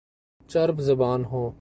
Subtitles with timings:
[0.49, 1.49] چرب زبان ہوں